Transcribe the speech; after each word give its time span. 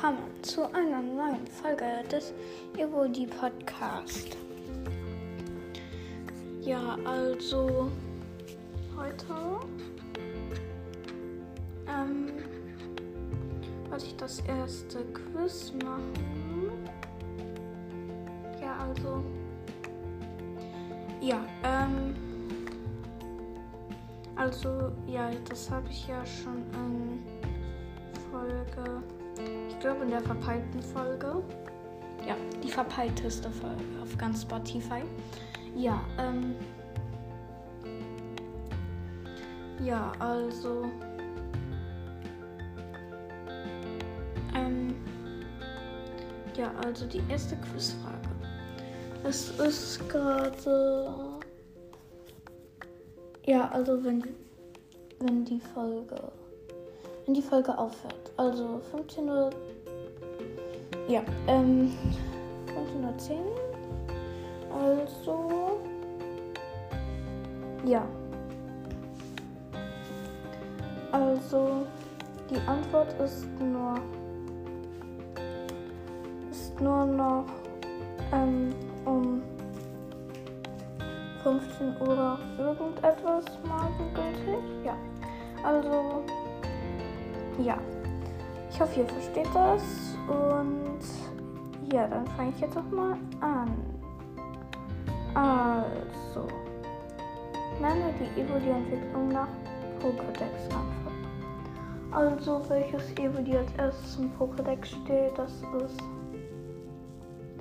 willkommen 0.00 0.42
zu 0.42 0.62
einer 0.74 1.02
neuen 1.02 1.44
Folge 1.48 2.04
des 2.08 2.32
Evoli 2.76 3.26
Podcast. 3.26 4.36
Ja, 6.60 6.96
also 7.04 7.90
heute 8.96 9.34
ähm, 11.88 12.30
wollte 13.90 14.06
ich 14.06 14.16
das 14.16 14.38
erste 14.40 15.04
Quiz 15.06 15.72
machen. 15.82 16.12
Ja, 18.60 18.76
also 18.88 19.24
ja, 21.20 21.44
ähm, 21.64 22.14
also 24.36 24.92
ja, 25.08 25.30
das 25.48 25.68
habe 25.68 25.88
ich 25.90 26.06
ja 26.06 26.24
schon 26.24 26.62
in 26.72 27.22
Folge 28.30 29.02
ich 29.68 29.78
glaube 29.80 30.04
in 30.04 30.10
der 30.10 30.20
verpeilten 30.20 30.82
Folge. 30.82 31.42
Ja, 32.26 32.34
die 32.62 32.68
verpeilteste 32.70 33.50
Folge 33.50 33.82
auf 34.02 34.16
ganz 34.18 34.42
Spotify. 34.42 35.02
Ja, 35.76 36.00
ähm. 36.18 36.54
Ja, 39.84 40.12
also. 40.18 40.84
Ähm. 44.54 44.94
Ja, 46.56 46.72
also 46.84 47.06
die 47.06 47.22
erste 47.28 47.56
Quizfrage. 47.56 48.28
Es 49.24 49.50
ist 49.58 50.08
gerade. 50.08 51.38
Ja, 53.46 53.68
also 53.70 54.04
wenn, 54.04 54.24
wenn 55.20 55.44
die 55.44 55.60
Folge. 55.72 56.16
Wenn 57.28 57.34
die 57.34 57.42
Folge 57.42 57.76
aufhört. 57.76 58.32
Also 58.38 58.80
15 58.90 59.28
Uhr 59.28 59.50
ja, 61.08 61.20
ähm, 61.46 61.92
510. 62.72 63.36
Also, 64.72 65.78
ja. 67.84 68.02
Also, 71.12 71.86
die 72.48 72.66
Antwort 72.66 73.12
ist 73.20 73.46
nur, 73.60 73.96
ist 76.50 76.80
nur 76.80 77.04
noch 77.04 77.44
ähm, 78.32 78.74
um 79.04 79.42
15 81.42 81.94
Uhr 82.00 82.38
irgendetwas 82.58 83.44
morgen 83.64 84.14
gültig. 84.14 84.64
Ja, 84.82 84.96
also, 85.62 86.24
ja. 87.58 87.78
Ich 88.70 88.80
hoffe, 88.80 89.00
ihr 89.00 89.06
versteht 89.06 89.48
das 89.54 90.16
und 90.28 91.92
ja, 91.92 92.06
dann 92.06 92.26
fange 92.28 92.50
ich 92.50 92.60
jetzt 92.60 92.76
auch 92.76 92.90
mal 92.90 93.16
an. 93.40 93.76
Also, 95.34 96.46
nenne 97.80 98.12
die 98.18 98.40
Evoli-Entwicklung 98.40 99.28
nach 99.28 99.48
Pokédex-Antwort. 100.00 100.88
Also, 102.10 102.62
welches 102.68 103.10
Evoli 103.18 103.56
als 103.56 103.70
erstes 103.78 104.18
im 104.18 104.30
Pokédex 104.38 104.86
steht, 104.86 105.36
das 105.36 105.52
ist 105.52 106.00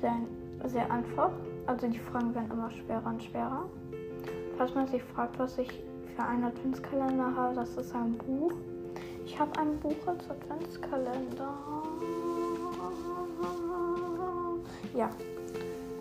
sehr, 0.00 0.16
sehr 0.66 0.90
einfach. 0.90 1.30
Also, 1.66 1.88
die 1.88 1.98
Fragen 1.98 2.34
werden 2.34 2.50
immer 2.50 2.70
schwerer 2.70 3.06
und 3.06 3.22
schwerer. 3.22 3.64
Falls 4.56 4.74
man 4.74 4.86
sich 4.86 5.02
fragt, 5.02 5.38
was 5.38 5.56
ich 5.58 5.82
für 6.16 6.22
einen 6.22 6.44
Adventskalender 6.44 7.34
habe, 7.34 7.54
das 7.54 7.76
ist 7.76 7.94
ein 7.94 8.18
Buch. 8.18 8.52
Ich 9.32 9.38
habe 9.38 9.56
ein 9.58 9.78
Buch 9.78 10.06
als 10.06 10.28
Adventskalender. 10.28 11.54
Ja. 14.92 15.08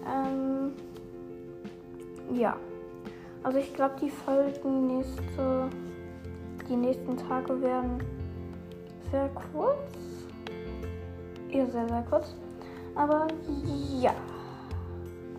Ähm, 0.08 0.74
ja. 2.34 2.58
Also 3.44 3.60
ich 3.60 3.72
glaube, 3.76 3.96
die 4.02 4.10
Folgen 4.10 4.88
nächste, 4.88 5.70
die 6.68 6.76
nächsten 6.76 7.18
Tage 7.18 7.62
werden 7.62 8.04
sehr 9.12 9.30
kurz. 9.52 9.78
Ja, 11.52 11.68
sehr, 11.68 11.88
sehr 11.88 12.06
kurz. 12.10 12.34
Aber 12.96 13.28
ja. 14.02 14.16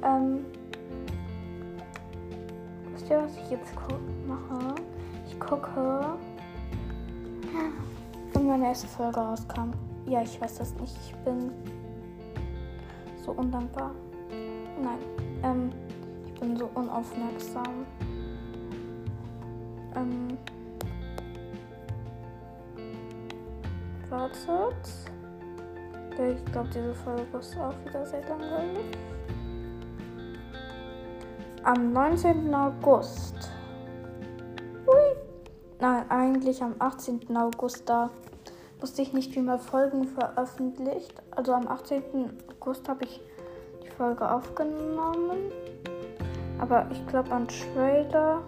Ähm, 0.04 0.44
wisst 2.92 3.10
ihr, 3.10 3.24
was 3.24 3.36
ich 3.36 3.50
jetzt 3.50 3.74
mache? 4.28 4.76
Ich 5.28 5.40
gucke, 5.40 6.16
wenn 8.32 8.46
meine 8.46 8.66
erste 8.66 8.86
Folge 8.86 9.20
rauskam. 9.20 9.72
Ja, 10.06 10.22
ich 10.22 10.40
weiß 10.40 10.56
das 10.56 10.74
nicht. 10.74 10.96
Ich 11.04 11.14
bin 11.24 11.52
so 13.24 13.32
undankbar. 13.32 13.92
Nein, 14.82 14.98
ähm, 15.42 15.70
ich 16.26 16.40
bin 16.40 16.56
so 16.56 16.70
unaufmerksam. 16.74 17.86
Ähm, 19.94 20.38
wartet. 24.08 24.88
Ich 26.12 26.52
glaube, 26.52 26.68
diese 26.68 26.94
Folge 26.94 27.38
ist 27.38 27.56
auch 27.58 27.74
wieder 27.84 28.04
sehr 28.04 28.20
langweilig. 28.28 28.96
Am 31.62 31.92
19. 31.92 32.54
August. 32.54 33.50
Nein, 35.80 36.04
eigentlich 36.10 36.62
am 36.62 36.74
18. 36.78 37.34
August 37.34 37.88
da 37.88 38.10
wusste 38.80 39.00
ich 39.00 39.14
nicht, 39.14 39.34
wie 39.34 39.40
man 39.40 39.58
Folgen 39.58 40.08
veröffentlicht. 40.08 41.14
Also 41.30 41.54
am 41.54 41.66
18. 41.68 42.02
August 42.60 42.86
habe 42.86 43.04
ich 43.04 43.20
die 43.82 43.88
Folge 43.88 44.30
aufgenommen. 44.30 45.50
Aber 46.58 46.86
ich 46.90 47.06
glaube 47.06 47.30
an 47.32 47.48
Trailer. 47.48 48.42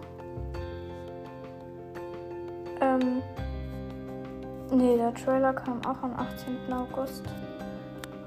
Ähm. 2.81 3.23
Nee, 4.71 4.97
der 4.97 5.13
Trailer 5.15 5.53
kam 5.53 5.83
auch 5.85 6.03
am 6.03 6.13
18. 6.15 6.71
August 6.71 7.23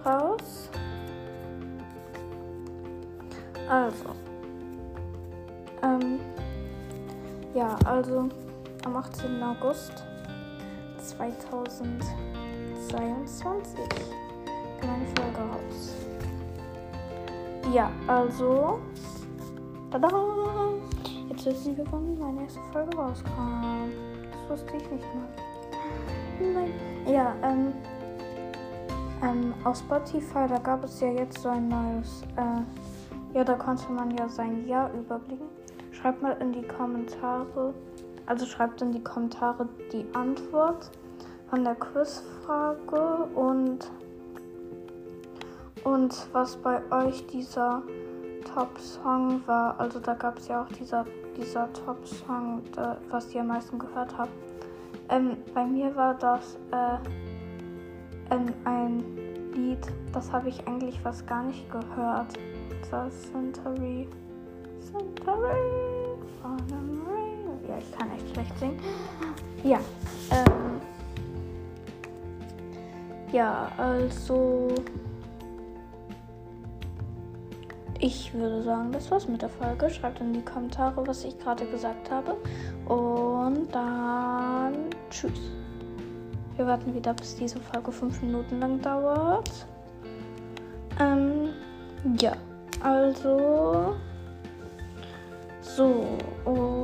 raus. 0.05 0.69
Also. 3.69 4.11
Ähm. 5.83 6.19
Ja, 7.55 7.77
also 7.84 8.28
am 8.86 8.97
18. 8.97 9.42
August 9.42 10.04
2022 10.98 13.80
eine 14.80 15.06
Folge 15.16 15.38
raus. 15.38 15.94
Ja, 17.72 17.91
also. 18.06 18.78
Tada! 19.91 20.08
Jetzt 21.28 21.46
wissen 21.46 21.76
wir, 21.76 21.84
wann 21.91 22.16
meine 22.16 22.42
erste 22.42 22.60
Folge 22.72 22.96
rauskam. 22.96 23.91
Das 24.30 24.48
wusste 24.50 24.76
ich 24.76 24.88
nicht 24.88 25.04
mal. 25.14 25.26
Nein. 26.41 26.72
Ja, 27.12 27.34
ähm. 27.42 27.72
Ähm, 29.22 29.54
auf 29.64 29.78
Spotify, 29.78 30.46
da 30.48 30.58
gab 30.58 30.84
es 30.84 31.00
ja 31.00 31.08
jetzt 31.08 31.42
so 31.42 31.48
ein 31.48 31.69
neues. 31.69 32.22
Äh, 32.36 32.60
ja, 33.36 33.42
da 33.42 33.54
konnte 33.54 33.91
man 33.91 34.16
ja 34.16 34.28
sein 34.28 34.69
Jahr 34.69 34.92
überblicken. 34.92 35.48
Schreibt 35.91 36.22
mal 36.22 36.36
in 36.41 36.52
die 36.52 36.62
Kommentare, 36.62 37.75
also 38.26 38.44
schreibt 38.44 38.82
in 38.82 38.92
die 38.92 39.03
Kommentare 39.03 39.69
die 39.92 40.04
Antwort 40.14 40.91
von 41.48 41.64
der 41.64 41.76
Quizfrage 41.76 43.28
und, 43.34 43.91
und 45.84 46.28
was 46.32 46.56
bei 46.56 46.81
euch 46.91 47.26
dieser 47.28 47.82
Top-Song 48.53 49.42
war. 49.47 49.78
Also 49.78 50.00
da 50.00 50.14
gab 50.14 50.38
es 50.38 50.48
ja 50.48 50.62
auch 50.62 50.69
dieser, 50.69 51.04
dieser 51.37 51.72
Top-Song, 51.72 52.62
was 53.10 53.32
ihr 53.34 53.41
am 53.42 53.48
meisten 53.48 53.78
gehört 53.78 54.17
habt. 54.19 54.31
Ähm, 55.08 55.37
bei 55.55 55.64
mir 55.64 55.94
war 55.94 56.14
das 56.14 56.58
äh, 56.73 56.99
ähm, 58.34 58.52
ein 58.64 59.05
Lied, 59.55 59.78
das 60.12 60.32
habe 60.32 60.49
ich 60.49 60.67
eigentlich 60.67 61.00
fast 61.00 61.26
gar 61.26 61.44
nicht 61.44 61.70
gehört. 61.70 62.34
Das 62.90 63.31
Century. 63.31 64.08
Century. 64.81 65.96
Schlecht 68.37 68.59
singen. 68.59 68.81
Ja. 69.65 69.81
Ähm, 70.31 70.81
ja, 73.33 73.71
also. 73.77 74.69
Ich 77.99 78.35
würde 78.35 78.62
sagen, 78.62 78.93
das 78.93 79.11
war's 79.11 79.27
mit 79.27 79.41
der 79.41 79.49
Folge. 79.49 79.88
Schreibt 79.88 80.21
in 80.21 80.35
die 80.35 80.43
Kommentare, 80.43 81.06
was 81.06 81.25
ich 81.25 81.38
gerade 81.38 81.65
gesagt 81.65 82.11
habe. 82.11 82.37
Und 82.87 83.75
dann 83.75 84.91
tschüss. 85.11 85.41
Wir 86.56 86.67
warten 86.67 86.94
wieder, 86.94 87.15
bis 87.15 87.37
diese 87.37 87.59
Folge 87.59 87.91
fünf 87.91 88.21
Minuten 88.21 88.61
lang 88.61 88.81
dauert. 88.83 89.67
Ähm, 91.00 91.49
ja, 92.21 92.33
also. 92.83 93.94
So, 95.62 96.19
und. 96.44 96.75